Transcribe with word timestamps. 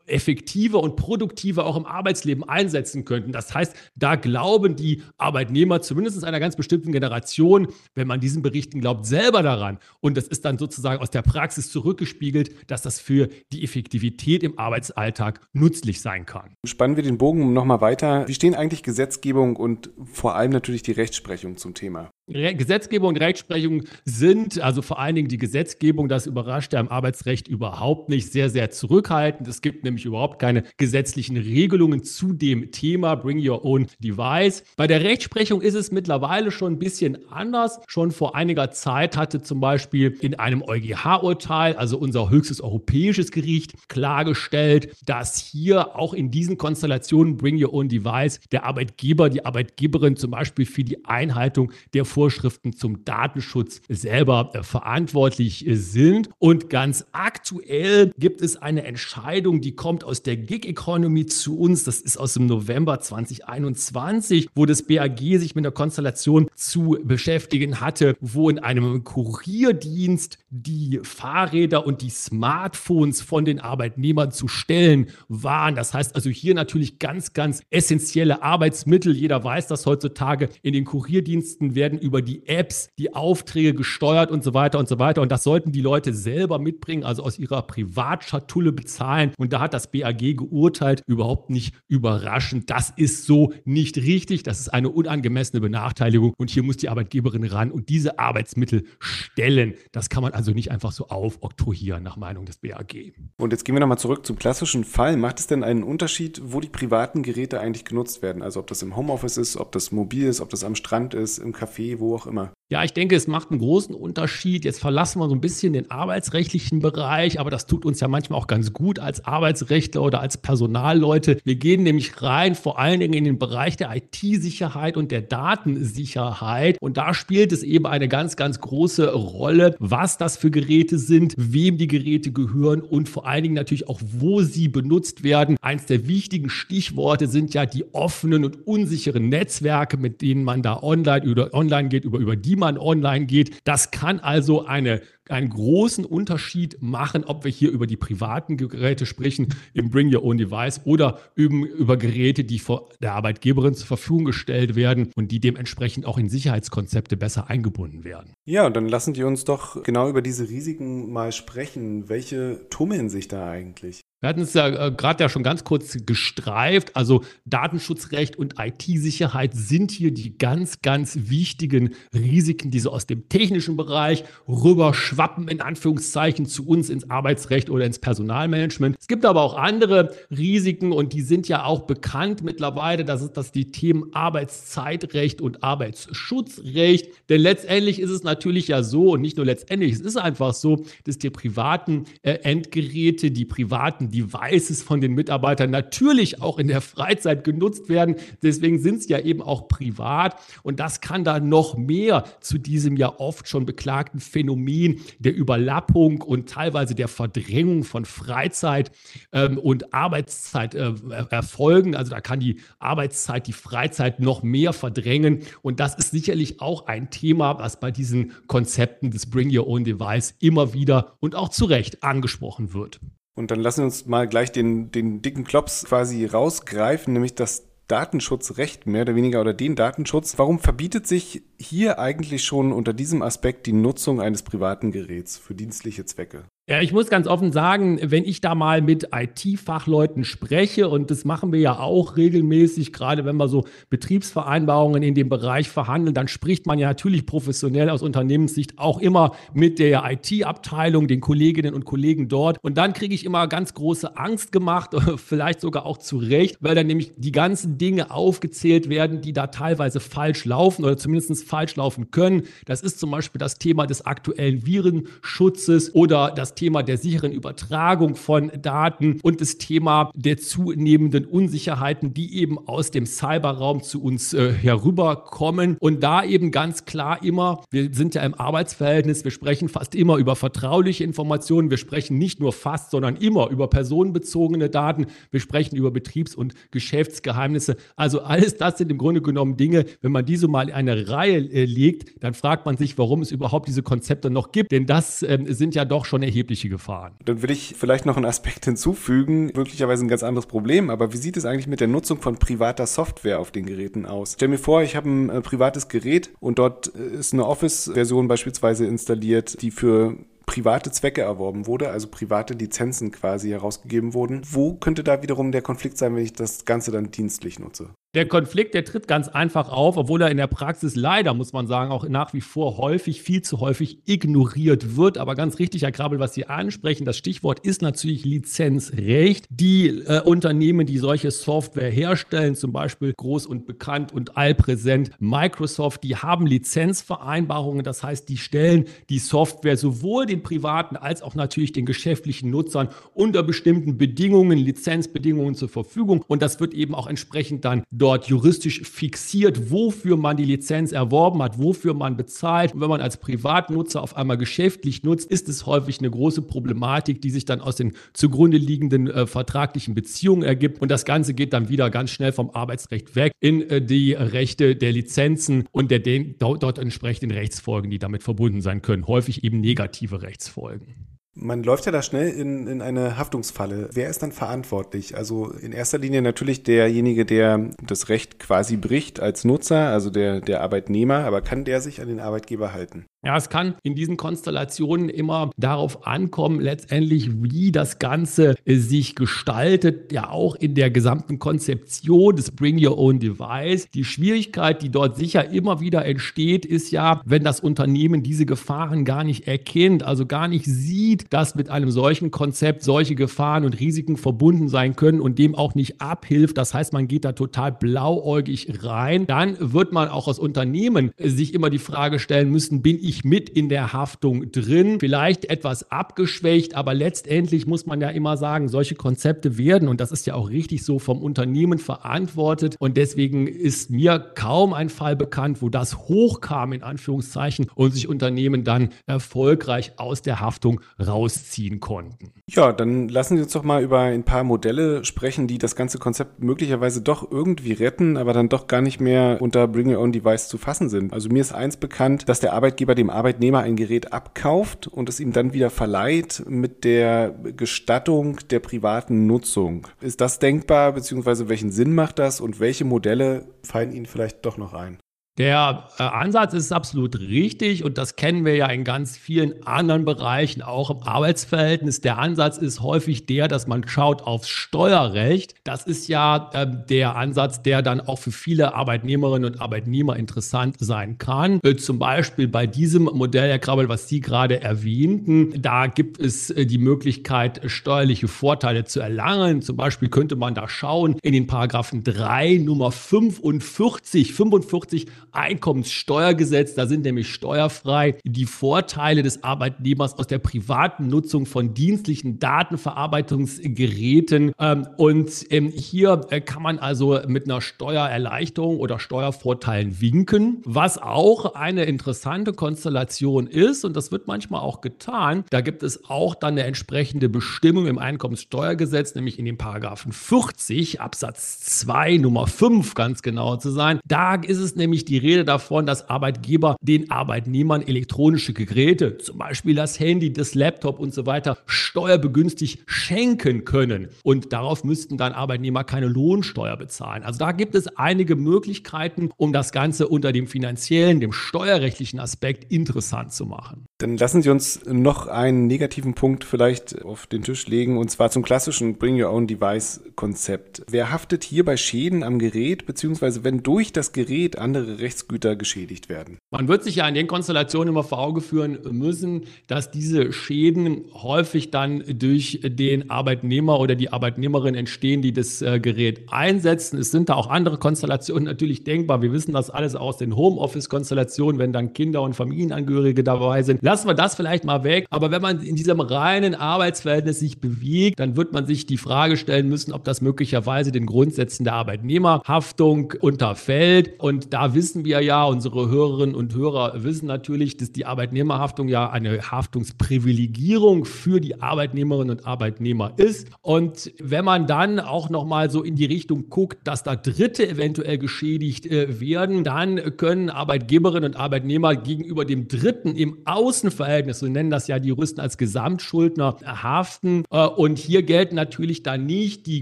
effektiver 0.05 0.81
und 0.83 0.97
produktiver 0.97 1.65
auch 1.65 1.77
im 1.77 1.85
Arbeitsleben 1.85 2.43
einsetzen 2.43 3.05
könnten. 3.05 3.31
Das 3.31 3.53
heißt, 3.53 3.73
da 3.95 4.17
glauben 4.17 4.75
die 4.75 5.01
Arbeitnehmer, 5.17 5.81
zumindest 5.81 6.25
einer 6.25 6.41
ganz 6.41 6.57
bestimmten 6.57 6.91
Generation, 6.91 7.67
wenn 7.95 8.07
man 8.07 8.19
diesen 8.19 8.41
Berichten 8.41 8.81
glaubt, 8.81 9.05
selber 9.05 9.43
daran. 9.43 9.79
Und 10.01 10.17
das 10.17 10.27
ist 10.27 10.43
dann 10.43 10.57
sozusagen 10.57 11.01
aus 11.01 11.09
der 11.09 11.21
Praxis 11.21 11.71
zurückgespiegelt, 11.71 12.69
dass 12.69 12.81
das 12.81 12.99
für 12.99 13.29
die 13.53 13.63
Effektivität 13.63 14.43
im 14.43 14.59
Arbeitsalltag 14.59 15.39
nützlich 15.53 16.01
sein 16.01 16.25
kann. 16.25 16.53
Spannen 16.65 16.97
wir 16.97 17.03
den 17.03 17.17
Bogen 17.17 17.53
nochmal 17.53 17.79
weiter. 17.79 18.27
Wie 18.27 18.33
stehen 18.33 18.55
eigentlich 18.55 18.83
Gesetzgebung 18.83 19.55
und 19.55 19.89
vor 20.03 20.35
allem 20.35 20.51
natürlich 20.51 20.83
die 20.83 20.91
Rechtsprechung 20.91 21.55
zum 21.55 21.75
Thema? 21.75 22.11
Gesetzgebung 22.27 23.09
und 23.09 23.17
Rechtsprechung 23.17 23.83
sind, 24.05 24.61
also 24.61 24.81
vor 24.81 24.97
allen 24.97 25.15
Dingen 25.15 25.27
die 25.27 25.37
Gesetzgebung, 25.37 26.07
das 26.07 26.25
überrascht 26.25 26.71
ja 26.71 26.79
im 26.79 26.87
Arbeitsrecht 26.87 27.49
überhaupt 27.49 28.07
nicht, 28.07 28.31
sehr, 28.31 28.49
sehr 28.49 28.69
zurückhaltend. 28.69 29.45
Es 29.49 29.61
gibt 29.61 29.83
nämlich 29.83 30.05
überhaupt 30.05 30.39
keine 30.39 30.63
gesetzlichen 30.77 31.35
Regelungen 31.35 32.03
zu 32.03 32.31
dem 32.31 32.71
Thema 32.71 33.15
Bring 33.15 33.45
Your 33.45 33.65
Own 33.65 33.87
Device. 33.99 34.63
Bei 34.77 34.87
der 34.87 35.03
Rechtsprechung 35.03 35.61
ist 35.61 35.73
es 35.73 35.91
mittlerweile 35.91 36.51
schon 36.51 36.73
ein 36.73 36.79
bisschen 36.79 37.29
anders. 37.29 37.81
Schon 37.87 38.11
vor 38.11 38.37
einiger 38.37 38.71
Zeit 38.71 39.17
hatte 39.17 39.41
zum 39.41 39.59
Beispiel 39.59 40.15
in 40.21 40.35
einem 40.35 40.61
EuGH-Urteil, 40.61 41.75
also 41.75 41.97
unser 41.97 42.29
höchstes 42.29 42.61
europäisches 42.61 43.31
Gericht, 43.31 43.89
klargestellt, 43.89 44.95
dass 45.05 45.37
hier 45.37 45.97
auch 45.97 46.13
in 46.13 46.31
diesen 46.31 46.57
Konstellationen 46.57 47.35
Bring 47.35 47.61
Your 47.61 47.73
Own 47.73 47.89
Device 47.89 48.39
der 48.53 48.63
Arbeitgeber, 48.63 49.29
die 49.29 49.45
Arbeitgeberin 49.45 50.15
zum 50.15 50.31
Beispiel 50.31 50.65
für 50.65 50.85
die 50.85 51.03
Einhaltung 51.03 51.73
der 51.93 52.05
Vorschriften 52.13 52.73
zum 52.73 53.03
Datenschutz 53.05 53.81
selber 53.89 54.51
äh, 54.53 54.61
verantwortlich 54.61 55.67
äh, 55.67 55.75
sind. 55.75 56.29
Und 56.37 56.69
ganz 56.69 57.05
aktuell 57.11 58.11
gibt 58.19 58.41
es 58.41 58.55
eine 58.61 58.83
Entscheidung, 58.83 59.61
die 59.61 59.75
kommt 59.75 60.03
aus 60.03 60.21
der 60.21 60.37
Gig 60.37 60.67
Economy 60.67 61.25
zu 61.25 61.57
uns. 61.57 61.83
Das 61.83 61.99
ist 61.99 62.17
aus 62.17 62.35
dem 62.35 62.45
November 62.45 62.99
2021, 62.99 64.49
wo 64.53 64.67
das 64.67 64.83
BAG 64.83 65.19
sich 65.19 65.55
mit 65.55 65.65
einer 65.65 65.73
Konstellation 65.73 66.49
zu 66.53 66.99
beschäftigen 67.03 67.81
hatte, 67.81 68.15
wo 68.21 68.49
in 68.49 68.59
einem 68.59 69.03
Kurierdienst 69.03 70.37
die 70.51 70.99
Fahrräder 71.01 71.87
und 71.87 72.03
die 72.03 72.11
Smartphones 72.11 73.21
von 73.21 73.43
den 73.43 73.59
Arbeitnehmern 73.59 74.31
zu 74.31 74.47
stellen 74.47 75.07
waren. 75.29 75.73
Das 75.73 75.95
heißt 75.95 76.15
also 76.15 76.29
hier 76.29 76.53
natürlich 76.53 76.99
ganz, 76.99 77.33
ganz 77.33 77.61
essentielle 77.71 78.43
Arbeitsmittel. 78.43 79.15
Jeder 79.15 79.43
weiß 79.43 79.65
das 79.67 79.87
heutzutage. 79.87 80.49
In 80.61 80.73
den 80.73 80.85
Kurierdiensten 80.85 81.73
werden 81.73 82.02
über 82.03 82.21
die 82.21 82.45
Apps 82.47 82.89
die 82.99 83.15
Aufträge 83.15 83.73
gesteuert 83.73 84.29
und 84.29 84.43
so 84.43 84.53
weiter 84.53 84.77
und 84.77 84.87
so 84.87 84.99
weiter. 84.99 85.21
Und 85.21 85.31
das 85.31 85.43
sollten 85.43 85.71
die 85.71 85.81
Leute 85.81 86.13
selber 86.13 86.59
mitbringen, 86.59 87.03
also 87.03 87.23
aus 87.23 87.39
ihrer 87.39 87.61
Privatschatulle 87.63 88.71
bezahlen. 88.71 89.31
Und 89.37 89.53
da 89.53 89.61
hat 89.61 89.73
das 89.73 89.89
BAG 89.89 90.19
geurteilt, 90.19 91.01
überhaupt 91.07 91.49
nicht 91.49 91.73
überraschend. 91.87 92.69
Das 92.69 92.91
ist 92.95 93.25
so 93.25 93.53
nicht 93.65 93.97
richtig. 93.97 94.43
Das 94.43 94.59
ist 94.59 94.69
eine 94.69 94.89
unangemessene 94.89 95.61
Benachteiligung. 95.61 96.33
Und 96.37 96.49
hier 96.49 96.63
muss 96.63 96.77
die 96.77 96.89
Arbeitgeberin 96.89 97.45
ran 97.45 97.71
und 97.71 97.89
diese 97.89 98.19
Arbeitsmittel 98.19 98.83
stellen. 98.99 99.75
Das 99.91 100.09
kann 100.09 100.23
man 100.23 100.33
also 100.33 100.51
nicht 100.51 100.71
einfach 100.71 100.91
so 100.91 101.07
aufoktroyieren, 101.07 102.03
nach 102.03 102.17
Meinung 102.17 102.45
des 102.45 102.57
BAG. 102.57 103.13
Und 103.37 103.51
jetzt 103.51 103.63
gehen 103.63 103.75
wir 103.75 103.79
nochmal 103.79 103.97
zurück 103.97 104.25
zum 104.25 104.37
klassischen 104.37 104.83
Fall. 104.83 105.15
Macht 105.15 105.39
es 105.39 105.47
denn 105.47 105.63
einen 105.63 105.83
Unterschied, 105.83 106.41
wo 106.43 106.59
die 106.59 106.69
privaten 106.69 107.23
Geräte 107.23 107.59
eigentlich 107.59 107.85
genutzt 107.85 108.21
werden? 108.21 108.41
Also 108.41 108.59
ob 108.59 108.67
das 108.67 108.81
im 108.81 108.95
Homeoffice 108.97 109.37
ist, 109.37 109.55
ob 109.57 109.71
das 109.71 109.91
mobil 109.91 110.27
ist, 110.27 110.41
ob 110.41 110.49
das 110.49 110.63
am 110.63 110.75
Strand 110.75 111.13
ist, 111.13 111.37
im 111.37 111.53
Café, 111.53 111.92
wo 111.99 112.15
auch 112.15 112.27
immer. 112.27 112.53
Ja, 112.73 112.83
ich 112.83 112.93
denke, 112.93 113.15
es 113.15 113.27
macht 113.27 113.51
einen 113.51 113.59
großen 113.59 113.93
Unterschied. 113.93 114.65
Jetzt 114.65 114.79
verlassen 114.79 115.19
wir 115.19 115.29
so 115.29 115.35
ein 115.35 115.41
bisschen 115.41 115.73
den 115.73 115.91
arbeitsrechtlichen 115.91 116.79
Bereich, 116.79 117.39
aber 117.39 117.51
das 117.51 117.67
tut 117.67 117.85
uns 117.85 117.99
ja 117.99 118.07
manchmal 118.07 118.39
auch 118.39 118.47
ganz 118.47 118.73
gut 118.73 118.97
als 118.97 119.23
Arbeitsrechtler 119.25 120.01
oder 120.01 120.21
als 120.21 120.37
Personalleute. 120.37 121.37
Wir 121.43 121.53
gehen 121.53 121.83
nämlich 121.83 122.23
rein 122.23 122.55
vor 122.55 122.79
allen 122.79 122.99
Dingen 122.99 123.13
in 123.13 123.25
den 123.25 123.37
Bereich 123.37 123.77
der 123.77 123.95
IT-Sicherheit 123.95 124.97
und 124.97 125.11
der 125.11 125.21
Datensicherheit. 125.21 126.79
Und 126.81 126.97
da 126.97 127.13
spielt 127.13 127.51
es 127.51 127.61
eben 127.61 127.85
eine 127.85 128.07
ganz, 128.07 128.37
ganz 128.37 128.59
große 128.59 129.13
Rolle, 129.13 129.75
was 129.77 130.17
das 130.17 130.35
für 130.37 130.49
Geräte 130.49 130.97
sind, 130.97 131.35
wem 131.37 131.77
die 131.77 131.85
Geräte 131.85 132.31
gehören 132.31 132.81
und 132.81 133.07
vor 133.07 133.27
allen 133.27 133.43
Dingen 133.43 133.53
natürlich 133.53 133.87
auch, 133.87 134.01
wo 134.01 134.41
sie 134.41 134.67
benutzt 134.67 135.23
werden. 135.23 135.57
Eins 135.61 135.85
der 135.85 136.07
wichtigen 136.07 136.49
Stichworte 136.49 137.27
sind 137.27 137.53
ja 137.53 137.67
die 137.67 137.93
offenen 137.93 138.43
und 138.43 138.65
unsicheren 138.65 139.29
Netzwerke, 139.29 139.97
mit 139.97 140.23
denen 140.23 140.43
man 140.43 140.63
da 140.63 140.81
online 140.81 141.29
oder 141.29 141.53
online 141.53 141.89
geht, 141.89 142.03
über, 142.03 142.17
über 142.17 142.35
die 142.35 142.62
man 142.63 142.77
online 142.77 143.25
geht. 143.25 143.59
Das 143.65 143.91
kann 143.91 144.19
also 144.19 144.65
eine, 144.65 145.01
einen 145.29 145.49
großen 145.49 146.05
Unterschied 146.05 146.77
machen, 146.81 147.23
ob 147.25 147.43
wir 147.43 147.51
hier 147.51 147.71
über 147.71 147.87
die 147.87 147.97
privaten 147.97 148.57
Geräte 148.57 149.05
sprechen, 149.05 149.47
im 149.73 149.89
Bring 149.89 150.13
Your 150.13 150.23
Own 150.23 150.37
Device 150.37 150.81
oder 150.85 151.19
über, 151.35 151.67
über 151.67 151.97
Geräte, 151.97 152.43
die 152.43 152.59
vor 152.59 152.89
der 153.01 153.13
Arbeitgeberin 153.13 153.73
zur 153.73 153.87
Verfügung 153.87 154.25
gestellt 154.25 154.75
werden 154.75 155.09
und 155.15 155.31
die 155.31 155.39
dementsprechend 155.39 156.05
auch 156.05 156.17
in 156.17 156.29
Sicherheitskonzepte 156.29 157.17
besser 157.17 157.49
eingebunden 157.49 158.03
werden. 158.03 158.33
Ja, 158.45 158.65
und 158.65 158.75
dann 158.75 158.87
lassen 158.87 159.13
die 159.13 159.23
uns 159.23 159.43
doch 159.43 159.83
genau 159.83 160.09
über 160.09 160.21
diese 160.21 160.49
Risiken 160.49 161.11
mal 161.11 161.31
sprechen. 161.31 162.09
Welche 162.09 162.65
tummeln 162.69 163.09
sich 163.09 163.27
da 163.27 163.49
eigentlich? 163.49 164.01
Wir 164.23 164.29
hatten 164.29 164.39
es 164.39 164.53
ja 164.53 164.69
äh, 164.69 164.91
gerade 164.91 165.21
ja 165.21 165.27
schon 165.27 165.43
ganz 165.43 165.65
kurz 165.65 165.97
gestreift. 166.05 166.95
Also 166.95 167.25
Datenschutzrecht 167.43 168.37
und 168.37 168.55
IT-Sicherheit 168.57 169.53
sind 169.53 169.91
hier 169.91 170.11
die 170.11 170.37
ganz, 170.37 170.81
ganz 170.81 171.17
wichtigen 171.23 171.93
Risiken, 172.15 172.71
die 172.71 172.79
so 172.79 172.91
aus 172.91 173.05
dem 173.05 173.27
technischen 173.27 173.75
Bereich 173.75 174.23
rüber 174.47 174.93
schwappen, 174.93 175.49
in 175.49 175.59
Anführungszeichen, 175.59 176.45
zu 176.45 176.65
uns 176.65 176.89
ins 176.89 177.09
Arbeitsrecht 177.09 177.69
oder 177.69 177.83
ins 177.83 177.99
Personalmanagement. 177.99 178.95
Es 178.97 179.09
gibt 179.09 179.25
aber 179.25 179.41
auch 179.41 179.57
andere 179.57 180.15
Risiken 180.31 180.93
und 180.93 181.11
die 181.11 181.21
sind 181.21 181.49
ja 181.49 181.65
auch 181.65 181.81
bekannt 181.81 182.43
mittlerweile. 182.43 183.03
Das 183.03 183.21
ist 183.21 183.33
das 183.33 183.51
die 183.51 183.71
Themen 183.71 184.13
Arbeitszeitrecht 184.13 185.41
und 185.41 185.65
Arbeitsschutzrecht. 185.65 187.09
Denn 187.27 187.41
letztendlich 187.41 187.99
ist 187.99 188.09
es 188.09 188.23
natürlich 188.23 188.69
ja 188.69 188.83
so 188.83 189.11
und 189.11 189.21
nicht 189.21 189.35
nur 189.35 189.45
letztendlich, 189.45 189.91
es 189.91 189.99
ist 189.99 190.15
einfach 190.15 190.53
so, 190.53 190.85
dass 191.03 191.17
die 191.17 191.29
privaten 191.29 192.05
äh, 192.21 192.35
Endgeräte, 192.35 193.29
die 193.29 193.43
privaten 193.43 194.12
Devices 194.13 194.83
von 194.83 195.01
den 195.01 195.13
Mitarbeitern 195.13 195.71
natürlich 195.71 196.41
auch 196.41 196.59
in 196.59 196.67
der 196.67 196.81
Freizeit 196.81 197.43
genutzt 197.43 197.89
werden. 197.89 198.15
Deswegen 198.43 198.79
sind 198.79 198.99
es 198.99 199.09
ja 199.09 199.19
eben 199.19 199.41
auch 199.41 199.67
privat. 199.67 200.35
Und 200.61 200.79
das 200.79 201.01
kann 201.01 201.23
da 201.23 201.39
noch 201.39 201.75
mehr 201.75 202.23
zu 202.39 202.57
diesem 202.57 202.95
ja 202.95 203.19
oft 203.19 203.47
schon 203.47 203.65
beklagten 203.65 204.19
Phänomen 204.19 205.01
der 205.19 205.35
Überlappung 205.35 206.21
und 206.21 206.49
teilweise 206.49 206.95
der 206.95 207.07
Verdrängung 207.07 207.83
von 207.83 208.05
Freizeit 208.05 208.91
ähm, 209.31 209.57
und 209.57 209.93
Arbeitszeit 209.93 210.75
äh, 210.75 210.93
erfolgen. 211.29 211.95
Also 211.95 212.11
da 212.11 212.21
kann 212.21 212.39
die 212.39 212.59
Arbeitszeit 212.79 213.47
die 213.47 213.53
Freizeit 213.53 214.19
noch 214.19 214.43
mehr 214.43 214.73
verdrängen. 214.73 215.39
Und 215.61 215.79
das 215.79 215.95
ist 215.95 216.11
sicherlich 216.11 216.61
auch 216.61 216.85
ein 216.85 217.09
Thema, 217.09 217.57
was 217.57 217.79
bei 217.79 217.91
diesen 217.91 218.33
Konzepten 218.47 219.09
des 219.09 219.29
Bring 219.29 219.55
Your 219.55 219.67
Own 219.67 219.83
Device 219.83 220.35
immer 220.39 220.73
wieder 220.73 221.17
und 221.19 221.35
auch 221.35 221.49
zu 221.49 221.65
Recht 221.65 222.03
angesprochen 222.03 222.73
wird. 222.73 222.99
Und 223.35 223.51
dann 223.51 223.59
lassen 223.59 223.81
wir 223.81 223.85
uns 223.85 224.05
mal 224.05 224.27
gleich 224.27 224.51
den, 224.51 224.91
den 224.91 225.21
dicken 225.21 225.43
Klops 225.43 225.85
quasi 225.85 226.25
rausgreifen, 226.25 227.13
nämlich 227.13 227.35
das 227.35 227.67
Datenschutzrecht 227.87 228.87
mehr 228.87 229.01
oder 229.01 229.15
weniger 229.15 229.41
oder 229.41 229.53
den 229.53 229.75
Datenschutz. 229.75 230.37
Warum 230.37 230.59
verbietet 230.59 231.05
sich 231.05 231.43
hier 231.59 231.99
eigentlich 231.99 232.43
schon 232.43 232.71
unter 232.71 232.93
diesem 232.93 233.21
Aspekt 233.21 233.65
die 233.65 233.73
Nutzung 233.73 234.21
eines 234.21 234.43
privaten 234.43 234.91
Geräts 234.91 235.37
für 235.37 235.53
dienstliche 235.53 236.05
Zwecke? 236.05 236.45
Ja, 236.65 236.79
ich 236.79 236.93
muss 236.93 237.09
ganz 237.09 237.27
offen 237.27 237.51
sagen, 237.51 237.99
wenn 238.01 238.23
ich 238.23 238.39
da 238.39 238.55
mal 238.55 238.81
mit 238.81 239.09
IT-Fachleuten 239.13 240.23
spreche, 240.23 240.87
und 240.87 241.11
das 241.11 241.25
machen 241.25 241.51
wir 241.51 241.59
ja 241.59 241.77
auch 241.77 242.15
regelmäßig, 242.15 242.93
gerade 242.93 243.25
wenn 243.25 243.35
wir 243.35 243.49
so 243.49 243.65
Betriebsvereinbarungen 243.89 245.03
in 245.03 245.13
dem 245.13 245.27
Bereich 245.27 245.67
verhandeln, 245.67 246.13
dann 246.13 246.29
spricht 246.29 246.65
man 246.65 246.79
ja 246.79 246.87
natürlich 246.87 247.25
professionell 247.25 247.89
aus 247.89 248.01
Unternehmenssicht 248.01 248.79
auch 248.79 249.01
immer 249.01 249.35
mit 249.53 249.77
der 249.77 250.09
IT-Abteilung, 250.09 251.09
den 251.09 251.19
Kolleginnen 251.19 251.73
und 251.73 251.83
Kollegen 251.83 252.29
dort. 252.29 252.59
Und 252.61 252.77
dann 252.77 252.93
kriege 252.93 253.13
ich 253.13 253.25
immer 253.25 253.49
ganz 253.49 253.73
große 253.73 254.15
Angst 254.15 254.53
gemacht, 254.53 254.91
vielleicht 255.17 255.59
sogar 255.59 255.85
auch 255.85 255.97
zu 255.97 256.15
Recht, 256.15 256.59
weil 256.61 256.75
dann 256.75 256.87
nämlich 256.87 257.11
die 257.17 257.33
ganzen 257.33 257.77
Dinge 257.77 258.09
aufgezählt 258.09 258.87
werden, 258.87 259.19
die 259.19 259.33
da 259.33 259.47
teilweise 259.47 259.99
falsch 259.99 260.45
laufen 260.45 260.85
oder 260.85 260.95
zumindest 260.95 261.43
falsch 261.43 261.75
laufen 261.75 262.09
können. 262.09 262.43
Das 262.63 262.79
ist 262.79 263.01
zum 263.01 263.11
Beispiel 263.11 263.39
das 263.39 263.57
Thema 263.57 263.85
des 263.85 264.05
aktuellen 264.05 264.65
Virenschutzes 264.65 265.93
oder 265.93 266.31
das 266.31 266.52
Thema 266.55 266.83
der 266.83 266.97
sicheren 266.97 267.31
Übertragung 267.31 268.15
von 268.15 268.51
Daten 268.61 269.19
und 269.21 269.41
das 269.41 269.57
Thema 269.57 270.11
der 270.15 270.37
zunehmenden 270.37 271.25
Unsicherheiten, 271.25 272.13
die 272.13 272.37
eben 272.37 272.57
aus 272.67 272.91
dem 272.91 273.05
Cyberraum 273.05 273.83
zu 273.83 274.01
uns 274.01 274.33
äh, 274.33 274.51
herüberkommen. 274.53 275.77
Und 275.79 276.03
da 276.03 276.23
eben 276.23 276.51
ganz 276.51 276.85
klar 276.85 277.23
immer, 277.23 277.63
wir 277.71 277.93
sind 277.93 278.15
ja 278.15 278.23
im 278.23 278.33
Arbeitsverhältnis, 278.33 279.23
wir 279.23 279.31
sprechen 279.31 279.69
fast 279.69 279.95
immer 279.95 280.17
über 280.17 280.35
vertrauliche 280.35 281.03
Informationen, 281.03 281.69
wir 281.69 281.77
sprechen 281.77 282.17
nicht 282.17 282.39
nur 282.39 282.53
fast, 282.53 282.91
sondern 282.91 283.15
immer 283.15 283.49
über 283.49 283.67
personenbezogene 283.67 284.69
Daten, 284.69 285.07
wir 285.31 285.39
sprechen 285.39 285.75
über 285.75 285.91
Betriebs- 285.91 286.35
und 286.35 286.53
Geschäftsgeheimnisse. 286.71 287.77
Also 287.95 288.21
alles 288.21 288.57
das 288.57 288.77
sind 288.77 288.91
im 288.91 288.97
Grunde 288.97 289.21
genommen 289.21 289.57
Dinge, 289.57 289.85
wenn 290.01 290.11
man 290.11 290.25
diese 290.25 290.47
mal 290.47 290.69
in 290.69 290.75
eine 290.75 291.09
Reihe 291.09 291.37
äh, 291.37 291.65
legt, 291.65 292.23
dann 292.23 292.33
fragt 292.33 292.65
man 292.65 292.77
sich, 292.77 292.97
warum 292.97 293.21
es 293.21 293.31
überhaupt 293.31 293.67
diese 293.67 293.83
Konzepte 293.83 294.29
noch 294.29 294.51
gibt. 294.51 294.71
Denn 294.71 294.85
das 294.85 295.23
äh, 295.23 295.39
sind 295.49 295.75
ja 295.75 295.85
doch 295.85 296.05
schon 296.05 296.23
erhebliche 296.23 296.42
erhebliche 296.43 296.69
Gefahren. 296.69 297.13
Dann 297.23 297.41
will 297.41 297.51
ich 297.51 297.75
vielleicht 297.77 298.05
noch 298.05 298.17
einen 298.17 298.25
Aspekt 298.25 298.65
hinzufügen, 298.65 299.51
möglicherweise 299.55 300.05
ein 300.05 300.09
ganz 300.09 300.23
anderes 300.23 300.45
Problem, 300.45 300.89
aber 300.89 301.13
wie 301.13 301.17
sieht 301.17 301.37
es 301.37 301.45
eigentlich 301.45 301.67
mit 301.67 301.79
der 301.79 301.87
Nutzung 301.87 302.21
von 302.21 302.37
privater 302.37 302.85
Software 302.85 303.39
auf 303.39 303.51
den 303.51 303.65
Geräten 303.65 304.05
aus? 304.05 304.33
Stell 304.33 304.49
mir 304.49 304.57
vor, 304.57 304.83
ich 304.83 304.95
habe 304.95 305.09
ein 305.09 305.29
äh, 305.29 305.41
privates 305.41 305.87
Gerät 305.87 306.31
und 306.39 306.59
dort 306.59 306.93
äh, 306.95 307.15
ist 307.15 307.33
eine 307.33 307.47
Office-Version 307.47 308.27
beispielsweise 308.27 308.85
installiert, 308.85 309.61
die 309.61 309.71
für 309.71 310.17
private 310.45 310.91
Zwecke 310.91 311.21
erworben 311.21 311.67
wurde, 311.67 311.89
also 311.89 312.07
private 312.09 312.53
Lizenzen 312.53 313.11
quasi 313.11 313.49
herausgegeben 313.49 314.13
wurden. 314.13 314.41
Wo 314.51 314.73
könnte 314.73 315.03
da 315.03 315.21
wiederum 315.21 315.53
der 315.53 315.61
Konflikt 315.61 315.97
sein, 315.97 316.15
wenn 316.15 316.23
ich 316.23 316.33
das 316.33 316.65
Ganze 316.65 316.91
dann 316.91 317.11
dienstlich 317.11 317.59
nutze? 317.59 317.89
Der 318.15 318.27
Konflikt, 318.27 318.75
der 318.75 318.85
tritt 318.85 319.07
ganz 319.07 319.27
einfach 319.27 319.69
auf, 319.69 319.97
obwohl 319.97 320.21
er 320.21 320.29
in 320.29 320.37
der 320.37 320.45
Praxis 320.45 320.95
leider, 320.95 321.33
muss 321.33 321.51
man 321.51 321.65
sagen, 321.65 321.91
auch 321.91 322.07
nach 322.07 322.31
wie 322.35 322.41
vor 322.41 322.77
häufig, 322.77 323.23
viel 323.23 323.41
zu 323.41 323.59
häufig 323.59 324.03
ignoriert 324.05 324.95
wird. 324.95 325.17
Aber 325.17 325.33
ganz 325.33 325.57
richtig, 325.57 325.81
Herr 325.81 325.91
Krabbel, 325.91 326.19
was 326.19 326.35
Sie 326.35 326.45
ansprechen, 326.45 327.05
das 327.05 327.17
Stichwort 327.17 327.61
ist 327.65 327.81
natürlich 327.81 328.23
Lizenzrecht. 328.23 329.47
Die 329.49 329.87
äh, 329.87 330.21
Unternehmen, 330.21 330.85
die 330.85 330.99
solche 330.99 331.31
Software 331.31 331.89
herstellen, 331.89 332.53
zum 332.55 332.71
Beispiel 332.71 333.13
groß 333.17 333.47
und 333.47 333.65
bekannt 333.65 334.13
und 334.13 334.37
allpräsent 334.37 335.09
Microsoft, 335.17 336.03
die 336.03 336.15
haben 336.15 336.45
Lizenzvereinbarungen. 336.45 337.83
Das 337.83 338.03
heißt, 338.03 338.29
die 338.29 338.37
stellen 338.37 338.85
die 339.09 339.17
Software 339.17 339.75
sowohl 339.75 340.27
den 340.27 340.43
privaten 340.43 340.97
als 340.97 341.23
auch 341.23 341.33
natürlich 341.33 341.71
den 341.71 341.87
geschäftlichen 341.87 342.51
Nutzern 342.51 342.89
unter 343.15 343.41
bestimmten 343.41 343.97
Bedingungen, 343.97 344.59
Lizenzbedingungen 344.59 345.55
zur 345.55 345.69
Verfügung. 345.69 346.23
Und 346.27 346.43
das 346.43 346.59
wird 346.59 346.75
eben 346.75 346.93
auch 346.93 347.07
entsprechend 347.07 347.65
dann 347.65 347.81
dort 348.03 348.27
juristisch 348.27 348.81
fixiert, 348.81 349.71
wofür 349.71 350.17
man 350.17 350.35
die 350.35 350.43
Lizenz 350.43 350.91
erworben 350.91 351.41
hat, 351.41 351.57
wofür 351.57 351.93
man 351.93 352.17
bezahlt. 352.17 352.73
Und 352.73 352.81
wenn 352.81 352.89
man 352.89 352.99
als 352.99 353.15
Privatnutzer 353.15 354.01
auf 354.01 354.17
einmal 354.17 354.37
geschäftlich 354.37 355.03
nutzt, 355.03 355.31
ist 355.31 355.47
es 355.47 355.65
häufig 355.65 355.99
eine 355.99 356.11
große 356.11 356.41
Problematik, 356.41 357.21
die 357.21 357.29
sich 357.29 357.45
dann 357.45 357.61
aus 357.61 357.77
den 357.77 357.93
zugrunde 358.11 358.57
liegenden 358.57 359.07
äh, 359.07 359.25
vertraglichen 359.25 359.95
Beziehungen 359.95 360.43
ergibt. 360.43 360.81
Und 360.81 360.91
das 360.91 361.05
Ganze 361.05 361.33
geht 361.33 361.53
dann 361.53 361.69
wieder 361.69 361.89
ganz 361.89 362.09
schnell 362.09 362.33
vom 362.33 362.49
Arbeitsrecht 362.49 363.15
weg 363.15 363.31
in 363.39 363.69
äh, 363.69 363.81
die 363.81 364.11
Rechte 364.11 364.75
der 364.75 364.91
Lizenzen 364.91 365.63
und 365.71 365.89
der 365.89 366.01
dort 366.39 366.79
entsprechenden 366.79 367.31
Rechtsfolgen, 367.31 367.89
die 367.89 367.99
damit 367.99 368.21
verbunden 368.21 368.61
sein 368.61 368.81
können. 368.81 369.07
Häufig 369.07 369.45
eben 369.45 369.61
negative 369.61 370.23
Rechtsfolgen. 370.23 371.12
Man 371.35 371.63
läuft 371.63 371.87
ja 371.87 371.91
da 371.91 372.03
schnell 372.03 372.29
in, 372.29 372.67
in 372.67 372.81
eine 372.81 373.17
Haftungsfalle. 373.17 373.89
Wer 373.93 374.09
ist 374.09 374.21
dann 374.21 374.31
verantwortlich? 374.31 375.17
Also 375.17 375.49
in 375.49 375.71
erster 375.71 375.97
Linie 375.97 376.21
natürlich 376.21 376.61
derjenige, 376.61 377.25
der 377.25 377.71
das 377.81 378.09
Recht 378.09 378.39
quasi 378.39 378.77
bricht 378.77 379.19
als 379.19 379.43
Nutzer, 379.43 379.87
also 379.87 380.11
der, 380.11 380.41
der 380.41 380.61
Arbeitnehmer, 380.61 381.25
aber 381.25 381.41
kann 381.41 381.65
der 381.65 381.81
sich 381.81 382.01
an 382.01 382.07
den 382.07 382.19
Arbeitgeber 382.19 382.73
halten? 382.73 383.05
Ja, 383.25 383.37
es 383.37 383.47
kann 383.47 383.75
in 383.83 383.95
diesen 383.95 384.17
Konstellationen 384.17 385.07
immer 385.07 385.51
darauf 385.55 386.05
ankommen, 386.05 386.59
letztendlich, 386.59 387.41
wie 387.41 387.71
das 387.71 387.97
Ganze 387.97 388.55
äh, 388.65 388.75
sich 388.75 389.15
gestaltet, 389.15 390.11
ja 390.11 390.29
auch 390.29 390.55
in 390.55 390.75
der 390.75 390.91
gesamten 390.91 391.39
Konzeption 391.39 392.35
des 392.35 392.51
Bring 392.51 392.85
Your 392.85 392.97
Own 392.97 393.19
Device. 393.19 393.87
Die 393.93 394.03
Schwierigkeit, 394.03 394.81
die 394.81 394.89
dort 394.89 395.15
sicher 395.15 395.49
immer 395.49 395.79
wieder 395.79 396.03
entsteht, 396.03 396.65
ist 396.65 396.91
ja, 396.91 397.21
wenn 397.23 397.45
das 397.45 397.61
Unternehmen 397.61 398.23
diese 398.23 398.45
Gefahren 398.45 399.05
gar 399.05 399.23
nicht 399.23 399.47
erkennt, 399.47 400.03
also 400.03 400.25
gar 400.25 400.49
nicht 400.49 400.65
sieht, 400.65 401.31
dass 401.31 401.55
mit 401.55 401.69
einem 401.69 401.91
solchen 401.91 402.29
Konzept 402.29 402.83
solche 402.83 403.15
Gefahren 403.15 403.63
und 403.63 403.79
Risiken 403.79 404.17
verbunden 404.17 404.67
sein 404.67 404.97
können 404.97 405.21
und 405.21 405.39
dem 405.39 405.55
auch 405.55 405.75
nicht 405.75 406.01
abhilft. 406.01 406.57
Das 406.57 406.73
heißt, 406.73 406.91
man 406.91 407.07
geht 407.07 407.23
da 407.23 407.31
total 407.31 407.71
blauäugig 407.71 408.83
rein. 408.83 409.27
Dann 409.27 409.55
wird 409.59 409.93
man 409.93 410.09
auch 410.09 410.27
als 410.27 410.39
Unternehmen 410.39 411.11
sich 411.17 411.53
immer 411.53 411.69
die 411.69 411.79
Frage 411.79 412.19
stellen 412.19 412.51
müssen, 412.51 412.81
bin 412.81 412.99
ich 413.01 413.12
ich 413.13 413.23
mit 413.23 413.49
in 413.49 413.69
der 413.69 413.93
Haftung 413.93 414.51
drin, 414.51 414.97
vielleicht 414.99 415.45
etwas 415.45 415.91
abgeschwächt, 415.91 416.75
aber 416.75 416.93
letztendlich 416.93 417.67
muss 417.67 417.85
man 417.85 418.01
ja 418.01 418.09
immer 418.09 418.37
sagen, 418.37 418.67
solche 418.67 418.95
Konzepte 418.95 419.57
werden, 419.57 419.87
und 419.87 420.01
das 420.01 420.11
ist 420.11 420.25
ja 420.25 420.33
auch 420.35 420.49
richtig 420.49 420.83
so, 420.83 420.99
vom 420.99 421.21
Unternehmen 421.21 421.79
verantwortet. 421.79 422.75
Und 422.79 422.97
deswegen 422.97 423.47
ist 423.47 423.89
mir 423.89 424.19
kaum 424.19 424.73
ein 424.73 424.89
Fall 424.89 425.15
bekannt, 425.15 425.61
wo 425.61 425.69
das 425.69 425.97
hochkam, 425.97 426.73
in 426.73 426.83
Anführungszeichen, 426.83 427.67
und 427.75 427.93
sich 427.93 428.07
Unternehmen 428.07 428.63
dann 428.63 428.89
erfolgreich 429.05 429.93
aus 429.97 430.21
der 430.21 430.39
Haftung 430.39 430.81
rausziehen 430.99 431.79
konnten. 431.79 432.31
Ja, 432.49 432.73
dann 432.73 433.07
lassen 433.07 433.37
Sie 433.37 433.43
uns 433.43 433.53
doch 433.53 433.63
mal 433.63 433.83
über 433.83 434.01
ein 434.01 434.23
paar 434.23 434.43
Modelle 434.43 435.05
sprechen, 435.05 435.47
die 435.47 435.57
das 435.57 435.75
ganze 435.75 435.99
Konzept 435.99 436.43
möglicherweise 436.43 437.01
doch 437.01 437.31
irgendwie 437.31 437.73
retten, 437.73 438.17
aber 438.17 438.33
dann 438.33 438.49
doch 438.49 438.67
gar 438.67 438.81
nicht 438.81 438.99
mehr 438.99 439.37
unter 439.39 439.67
Bring 439.67 439.93
Your 439.93 440.01
Own 440.01 440.11
Device 440.11 440.47
zu 440.47 440.57
fassen 440.57 440.89
sind. 440.89 441.13
Also 441.13 441.29
mir 441.29 441.41
ist 441.41 441.53
eins 441.53 441.77
bekannt, 441.77 442.27
dass 442.27 442.39
der 442.39 442.53
Arbeitgeber 442.53 442.95
dem 443.03 443.09
Arbeitnehmer 443.09 443.59
ein 443.59 443.75
Gerät 443.75 444.13
abkauft 444.13 444.87
und 444.87 445.09
es 445.09 445.19
ihm 445.19 445.33
dann 445.33 445.53
wieder 445.53 445.69
verleiht 445.69 446.43
mit 446.47 446.83
der 446.83 447.31
Gestattung 447.55 448.39
der 448.49 448.59
privaten 448.59 449.27
Nutzung. 449.27 449.87
Ist 450.01 450.21
das 450.21 450.39
denkbar, 450.39 450.93
beziehungsweise 450.93 451.49
welchen 451.49 451.71
Sinn 451.71 451.93
macht 451.93 452.19
das 452.19 452.41
und 452.41 452.59
welche 452.59 452.85
Modelle 452.85 453.45
fallen 453.63 453.91
Ihnen 453.91 454.05
vielleicht 454.05 454.45
doch 454.45 454.57
noch 454.57 454.73
ein? 454.73 454.97
Der 455.39 455.87
äh, 455.97 456.03
Ansatz 456.03 456.53
ist 456.53 456.71
absolut 456.71 457.19
richtig 457.19 457.83
und 457.83 457.97
das 457.97 458.15
kennen 458.15 458.45
wir 458.45 458.55
ja 458.55 458.67
in 458.67 458.83
ganz 458.83 459.17
vielen 459.17 459.65
anderen 459.65 460.05
Bereichen, 460.05 460.61
auch 460.61 460.91
im 460.91 461.01
Arbeitsverhältnis. 461.01 462.01
Der 462.01 462.19
Ansatz 462.19 462.59
ist 462.59 462.81
häufig 462.81 463.25
der, 463.25 463.47
dass 463.47 463.65
man 463.65 463.87
schaut 463.87 464.21
aufs 464.21 464.49
Steuerrecht. 464.49 465.55
Das 465.63 465.87
ist 465.87 466.07
ja 466.07 466.51
äh, 466.53 466.67
der 466.87 467.15
Ansatz, 467.15 467.63
der 467.63 467.81
dann 467.81 467.99
auch 467.99 468.19
für 468.19 468.31
viele 468.31 468.75
Arbeitnehmerinnen 468.75 469.51
und 469.51 469.59
Arbeitnehmer 469.59 470.17
interessant 470.17 470.75
sein 470.77 471.17
kann. 471.17 471.59
Äh, 471.63 471.77
zum 471.77 471.97
Beispiel 471.97 472.47
bei 472.47 472.67
diesem 472.67 473.05
Modell, 473.05 473.49
Herr 473.49 473.57
Krabbel, 473.57 473.89
was 473.89 474.07
Sie 474.07 474.21
gerade 474.21 474.61
erwähnten, 474.61 475.59
da 475.59 475.87
gibt 475.87 476.19
es 476.19 476.51
äh, 476.51 476.67
die 476.67 476.77
Möglichkeit, 476.77 477.59
steuerliche 477.65 478.27
Vorteile 478.27 478.83
zu 478.83 478.99
erlangen. 478.99 479.63
Zum 479.63 479.77
Beispiel 479.77 480.09
könnte 480.09 480.35
man 480.35 480.53
da 480.53 480.69
schauen 480.69 481.17
in 481.23 481.33
den 481.33 481.47
Paragraphen 481.47 482.03
3 482.03 482.57
Nummer 482.57 482.91
45, 482.91 484.31
45 484.35 485.07
Einkommenssteuergesetz. 485.33 486.75
Da 486.75 486.87
sind 486.87 487.03
nämlich 487.03 487.33
steuerfrei 487.33 488.15
die 488.23 488.45
Vorteile 488.45 489.23
des 489.23 489.43
Arbeitnehmers 489.43 490.17
aus 490.17 490.27
der 490.27 490.39
privaten 490.39 491.07
Nutzung 491.07 491.45
von 491.45 491.73
dienstlichen 491.73 492.39
Datenverarbeitungsgeräten. 492.39 494.51
Ähm, 494.59 494.87
und 494.97 495.45
ähm, 495.49 495.69
hier 495.69 496.21
äh, 496.29 496.41
kann 496.41 496.61
man 496.61 496.79
also 496.79 497.19
mit 497.27 497.45
einer 497.45 497.61
Steuererleichterung 497.61 498.79
oder 498.79 498.99
Steuervorteilen 498.99 500.01
winken, 500.01 500.61
was 500.65 500.97
auch 500.97 501.55
eine 501.55 501.85
interessante 501.85 502.51
Konstellation 502.53 503.47
ist. 503.47 503.85
Und 503.85 503.95
das 503.95 504.11
wird 504.11 504.27
manchmal 504.27 504.61
auch 504.61 504.81
getan. 504.81 505.45
Da 505.49 505.61
gibt 505.61 505.83
es 505.83 506.09
auch 506.09 506.35
dann 506.35 506.53
eine 506.53 506.63
entsprechende 506.63 507.29
Bestimmung 507.29 507.87
im 507.87 507.97
Einkommenssteuergesetz, 507.97 509.15
nämlich 509.15 509.39
in 509.39 509.45
den 509.45 509.57
Paragraphen 509.57 510.11
40 510.11 511.01
Absatz 511.01 511.59
2 511.79 512.17
Nummer 512.17 512.47
5 512.47 512.93
ganz 512.93 513.21
genau 513.21 513.55
zu 513.57 513.71
sein. 513.71 513.99
Da 514.05 514.35
ist 514.35 514.59
es 514.59 514.75
nämlich 514.75 515.05
die 515.05 515.22
Rede 515.23 515.45
davon, 515.45 515.85
dass 515.85 516.09
Arbeitgeber 516.09 516.75
den 516.81 517.09
Arbeitnehmern 517.09 517.81
elektronische 517.81 518.53
Geräte, 518.53 519.17
zum 519.17 519.37
Beispiel 519.39 519.73
das 519.73 519.99
Handy, 519.99 520.31
das 520.31 520.53
Laptop 520.53 520.99
und 520.99 521.13
so 521.13 521.25
weiter, 521.25 521.57
steuerbegünstigt 521.65 522.83
schenken 522.85 523.65
können. 523.65 524.09
Und 524.23 524.53
darauf 524.53 524.83
müssten 524.83 525.17
dann 525.17 525.33
Arbeitnehmer 525.33 525.83
keine 525.83 526.07
Lohnsteuer 526.07 526.77
bezahlen. 526.77 527.23
Also 527.23 527.39
da 527.39 527.53
gibt 527.53 527.73
es 527.73 527.87
einige 527.97 528.35
Möglichkeiten, 528.35 529.29
um 529.37 529.53
das 529.53 529.71
Ganze 529.71 530.07
unter 530.07 530.31
dem 530.31 530.47
finanziellen, 530.47 531.19
dem 531.19 531.31
steuerrechtlichen 531.31 532.19
Aspekt 532.19 532.71
interessant 532.71 533.33
zu 533.33 533.45
machen. 533.45 533.85
Dann 534.03 534.17
lassen 534.17 534.41
Sie 534.41 534.49
uns 534.49 534.81
noch 534.85 535.27
einen 535.27 535.65
negativen 535.67 536.13
Punkt 536.13 536.43
vielleicht 536.43 537.05
auf 537.05 537.25
den 537.25 537.41
Tisch 537.41 537.67
legen, 537.67 537.97
und 537.97 538.11
zwar 538.11 538.29
zum 538.31 538.43
klassischen 538.43 538.95
Bring 538.97 539.15
Your 539.23 539.31
Own 539.31 539.47
Device 539.47 540.01
Konzept. 540.17 540.81
Wer 540.91 541.09
haftet 541.09 541.45
hier 541.45 541.63
bei 541.63 541.77
Schäden 541.77 542.21
am 542.21 542.37
Gerät, 542.37 542.85
beziehungsweise 542.85 543.45
wenn 543.45 543.63
durch 543.63 543.93
das 543.93 544.11
Gerät 544.11 544.57
andere 544.57 544.99
Rechtsgüter 544.99 545.55
geschädigt 545.55 546.09
werden? 546.09 546.37
Man 546.51 546.67
wird 546.67 546.83
sich 546.83 546.97
ja 546.97 547.07
in 547.07 547.15
den 547.15 547.27
Konstellationen 547.27 547.87
immer 547.93 548.03
vor 548.03 548.19
Augen 548.19 548.41
führen 548.41 548.77
müssen, 548.91 549.45
dass 549.67 549.89
diese 549.89 550.33
Schäden 550.33 551.05
häufig 551.13 551.71
dann 551.71 552.03
durch 552.05 552.59
den 552.61 553.09
Arbeitnehmer 553.09 553.79
oder 553.79 553.95
die 553.95 554.11
Arbeitnehmerin 554.11 554.75
entstehen, 554.75 555.21
die 555.21 555.31
das 555.31 555.61
äh, 555.61 555.79
Gerät 555.79 556.23
einsetzen. 556.27 556.99
Es 556.99 557.11
sind 557.11 557.29
da 557.29 557.35
auch 557.35 557.49
andere 557.49 557.77
Konstellationen 557.77 558.43
natürlich 558.43 558.83
denkbar. 558.83 559.21
Wir 559.21 559.31
wissen 559.31 559.53
das 559.53 559.69
alles 559.69 559.95
aus 559.95 560.17
den 560.17 560.35
Homeoffice-Konstellationen, 560.35 561.57
wenn 561.57 561.71
dann 561.71 561.93
Kinder 561.93 562.21
und 562.21 562.35
Familienangehörige 562.35 563.23
dabei 563.23 563.63
sind. 563.63 563.81
Lassen 563.93 564.07
wir 564.07 564.15
das 564.15 564.33
vielleicht 564.33 564.63
mal 564.63 564.83
weg. 564.83 565.05
Aber 565.11 565.29
wenn 565.29 565.43
man 565.43 565.61
in 565.61 565.75
diesem 565.75 565.99
reinen 565.99 566.55
Arbeitsverhältnis 566.55 567.37
sich 567.37 567.61
bewegt, 567.61 568.19
dann 568.19 568.35
wird 568.35 568.51
man 568.51 568.65
sich 568.65 568.87
die 568.87 568.97
Frage 568.97 569.37
stellen 569.37 569.69
müssen, 569.69 569.93
ob 569.93 570.03
das 570.03 570.19
möglicherweise 570.19 570.91
den 570.91 571.05
Grundsätzen 571.05 571.63
der 571.63 571.73
Arbeitnehmerhaftung 571.73 573.13
unterfällt. 573.21 574.19
Und 574.19 574.51
da 574.51 574.73
wissen 574.73 575.05
wir 575.05 575.21
ja, 575.21 575.43
unsere 575.43 575.91
Hörerinnen 575.91 576.33
und 576.33 576.55
Hörer 576.55 577.03
wissen 577.03 577.27
natürlich, 577.27 577.77
dass 577.77 577.91
die 577.91 578.07
Arbeitnehmerhaftung 578.07 578.87
ja 578.87 579.11
eine 579.11 579.51
Haftungsprivilegierung 579.51 581.05
für 581.05 581.39
die 581.39 581.61
Arbeitnehmerinnen 581.61 582.39
und 582.39 582.47
Arbeitnehmer 582.47 583.13
ist. 583.17 583.49
Und 583.61 584.11
wenn 584.19 584.43
man 584.43 584.65
dann 584.65 584.99
auch 584.99 585.29
nochmal 585.29 585.69
so 585.69 585.83
in 585.83 585.95
die 585.95 586.05
Richtung 586.05 586.49
guckt, 586.49 586.79
dass 586.87 587.03
da 587.03 587.15
Dritte 587.15 587.69
eventuell 587.69 588.17
geschädigt 588.17 588.87
äh, 588.87 589.19
werden, 589.21 589.63
dann 589.63 590.17
können 590.17 590.49
Arbeitgeberinnen 590.49 591.35
und 591.35 591.39
Arbeitnehmer 591.39 591.95
gegenüber 591.95 592.43
dem 592.43 592.67
Dritten 592.67 593.15
im 593.15 593.37
Aus 593.45 593.82
Nutzenverhältnis, 593.83 594.39
so 594.39 594.47
nennen 594.47 594.69
das 594.69 594.87
ja 594.87 594.99
die 594.99 595.09
Juristen 595.09 595.41
als 595.41 595.57
Gesamtschuldner, 595.57 596.57
haften. 596.65 597.43
Äh, 597.51 597.65
und 597.65 597.99
hier 597.99 598.23
gelten 598.23 598.55
natürlich 598.55 599.03
dann 599.03 599.25
nicht 599.25 599.67
die 599.67 599.81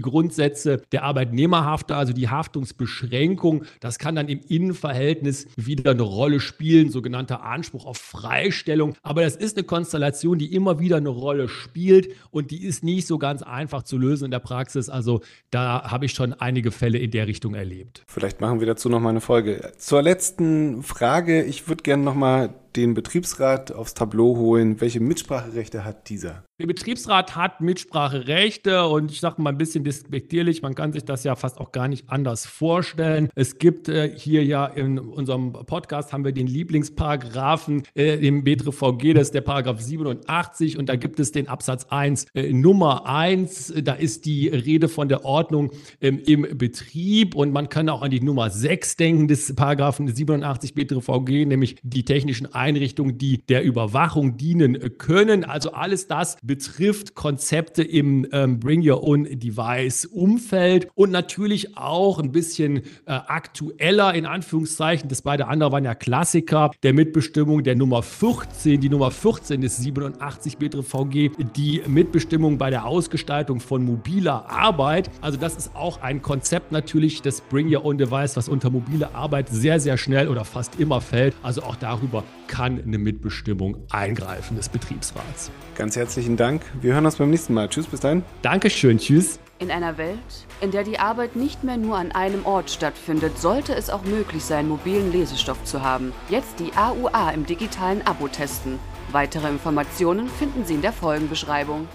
Grundsätze 0.00 0.82
der 0.92 1.04
Arbeitnehmerhafte, 1.04 1.94
also 1.94 2.12
die 2.12 2.28
Haftungsbeschränkung. 2.28 3.64
Das 3.80 3.98
kann 3.98 4.14
dann 4.16 4.28
im 4.28 4.40
Innenverhältnis 4.48 5.46
wieder 5.56 5.92
eine 5.92 6.02
Rolle 6.02 6.40
spielen, 6.40 6.90
sogenannter 6.90 7.42
Anspruch 7.42 7.86
auf 7.86 7.98
Freistellung. 7.98 8.94
Aber 9.02 9.22
das 9.22 9.36
ist 9.36 9.56
eine 9.56 9.64
Konstellation, 9.64 10.38
die 10.38 10.54
immer 10.54 10.80
wieder 10.80 10.96
eine 10.96 11.08
Rolle 11.08 11.48
spielt 11.48 12.08
und 12.30 12.50
die 12.50 12.64
ist 12.64 12.82
nicht 12.82 13.06
so 13.06 13.18
ganz 13.18 13.42
einfach 13.42 13.82
zu 13.82 13.98
lösen 13.98 14.26
in 14.26 14.30
der 14.30 14.40
Praxis. 14.40 14.88
Also 14.88 15.20
da 15.50 15.90
habe 15.90 16.06
ich 16.06 16.12
schon 16.12 16.32
einige 16.32 16.72
Fälle 16.72 16.98
in 16.98 17.10
der 17.10 17.26
Richtung 17.26 17.54
erlebt. 17.54 18.02
Vielleicht 18.06 18.40
machen 18.40 18.60
wir 18.60 18.66
dazu 18.66 18.88
noch 18.88 19.00
mal 19.00 19.10
eine 19.10 19.20
Folge. 19.20 19.72
Zur 19.78 20.02
letzten 20.02 20.82
Frage. 20.82 21.42
Ich 21.42 21.68
würde 21.68 21.82
gerne 21.82 22.02
noch 22.02 22.14
mal 22.14 22.54
den 22.76 22.94
Betriebsrat 22.94 23.72
aufs 23.72 23.94
Tableau 23.94 24.36
holen. 24.36 24.80
Welche 24.80 25.00
Mitspracherechte 25.00 25.84
hat 25.84 26.08
dieser? 26.08 26.44
Der 26.58 26.66
Betriebsrat 26.66 27.34
hat 27.34 27.62
Mitspracherechte 27.62 28.86
und 28.86 29.10
ich 29.10 29.20
sage 29.20 29.40
mal 29.40 29.50
ein 29.50 29.56
bisschen 29.56 29.84
despektierlich, 29.84 30.60
man 30.60 30.74
kann 30.74 30.92
sich 30.92 31.02
das 31.02 31.24
ja 31.24 31.34
fast 31.34 31.58
auch 31.58 31.72
gar 31.72 31.88
nicht 31.88 32.10
anders 32.10 32.44
vorstellen. 32.44 33.30
Es 33.34 33.56
gibt 33.56 33.88
äh, 33.88 34.12
hier 34.14 34.44
ja 34.44 34.66
in 34.66 34.98
unserem 34.98 35.54
Podcast 35.54 36.12
haben 36.12 36.26
wir 36.26 36.32
den 36.32 36.46
Lieblingsparagraphen 36.46 37.84
äh, 37.96 38.26
im 38.26 38.44
BTVG, 38.44 39.14
das 39.14 39.28
ist 39.28 39.34
der 39.34 39.40
Paragraph 39.40 39.80
87 39.80 40.76
und 40.76 40.90
da 40.90 40.96
gibt 40.96 41.20
es 41.20 41.32
den 41.32 41.48
Absatz 41.48 41.86
1 41.88 42.26
äh, 42.34 42.52
Nummer 42.52 43.06
1, 43.06 43.72
da 43.82 43.94
ist 43.94 44.26
die 44.26 44.48
Rede 44.48 44.90
von 44.90 45.08
der 45.08 45.24
Ordnung 45.24 45.70
ähm, 46.02 46.20
im 46.26 46.46
Betrieb 46.58 47.34
und 47.34 47.54
man 47.54 47.70
kann 47.70 47.88
auch 47.88 48.02
an 48.02 48.10
die 48.10 48.20
Nummer 48.20 48.50
6 48.50 48.96
denken 48.96 49.26
des 49.26 49.54
Paragraphen 49.56 50.06
87 50.06 50.74
BTVG, 50.74 51.46
nämlich 51.46 51.76
die 51.82 52.04
technischen 52.04 52.52
Einrichtungen, 52.52 53.16
die 53.16 53.38
der 53.46 53.64
Überwachung 53.64 54.36
dienen 54.36 54.98
können. 54.98 55.44
Also 55.44 55.72
alles 55.72 56.08
das 56.08 56.36
betrifft 56.52 57.14
Konzepte 57.14 57.82
im 57.82 58.26
ähm, 58.30 58.60
Bring 58.60 58.86
Your 58.86 59.02
Own 59.02 59.24
Device 59.24 60.04
Umfeld 60.04 60.86
und 60.94 61.10
natürlich 61.10 61.78
auch 61.78 62.18
ein 62.18 62.30
bisschen 62.30 62.82
äh, 63.06 63.12
aktueller 63.12 64.12
in 64.12 64.26
Anführungszeichen. 64.26 65.08
Das 65.08 65.22
beide 65.22 65.48
andere 65.48 65.72
waren 65.72 65.84
ja 65.84 65.94
Klassiker 65.94 66.70
der 66.82 66.92
Mitbestimmung 66.92 67.62
der 67.62 67.74
Nummer 67.74 68.02
14, 68.02 68.82
die 68.82 68.90
Nummer 68.90 69.10
14 69.10 69.62
des 69.62 69.78
87 69.78 70.58
BTVG, 70.58 71.30
die 71.56 71.80
Mitbestimmung 71.86 72.58
bei 72.58 72.68
der 72.68 72.84
Ausgestaltung 72.84 73.58
von 73.58 73.82
mobiler 73.82 74.50
Arbeit. 74.50 75.08
Also 75.22 75.38
das 75.38 75.56
ist 75.56 75.74
auch 75.74 76.02
ein 76.02 76.20
Konzept 76.20 76.70
natürlich 76.70 77.22
des 77.22 77.40
Bring 77.40 77.74
Your 77.74 77.86
Own 77.86 77.96
Device, 77.96 78.36
was 78.36 78.50
unter 78.50 78.68
mobile 78.68 79.14
Arbeit 79.14 79.48
sehr, 79.48 79.80
sehr 79.80 79.96
schnell 79.96 80.28
oder 80.28 80.44
fast 80.44 80.78
immer 80.78 81.00
fällt. 81.00 81.34
Also 81.42 81.62
auch 81.62 81.76
darüber 81.76 82.24
kann 82.46 82.78
eine 82.82 82.98
Mitbestimmung 82.98 83.78
eingreifen 83.90 84.58
des 84.58 84.68
Betriebsrats. 84.68 85.50
Ganz 85.74 85.96
herzlichen 86.32 86.36
Dank. 86.36 86.62
Wir 86.80 86.94
hören 86.94 87.06
uns 87.06 87.16
beim 87.16 87.30
nächsten 87.30 87.54
Mal. 87.54 87.68
Tschüss, 87.68 87.86
bis 87.86 88.00
dahin. 88.00 88.24
Dankeschön, 88.42 88.98
tschüss. 88.98 89.38
In 89.58 89.70
einer 89.70 89.96
Welt, 89.96 90.18
in 90.60 90.70
der 90.70 90.82
die 90.82 90.98
Arbeit 90.98 91.36
nicht 91.36 91.62
mehr 91.62 91.76
nur 91.76 91.96
an 91.96 92.12
einem 92.12 92.44
Ort 92.46 92.70
stattfindet, 92.70 93.38
sollte 93.38 93.74
es 93.74 93.90
auch 93.90 94.04
möglich 94.04 94.44
sein, 94.44 94.68
mobilen 94.68 95.12
Lesestoff 95.12 95.62
zu 95.64 95.82
haben. 95.82 96.12
Jetzt 96.28 96.58
die 96.58 96.72
AUA 96.74 97.30
im 97.30 97.46
digitalen 97.46 98.04
Abo 98.06 98.28
testen. 98.28 98.78
Weitere 99.12 99.48
Informationen 99.48 100.28
finden 100.28 100.64
Sie 100.64 100.74
in 100.74 100.82
der 100.82 100.92
Folgenbeschreibung. 100.92 101.86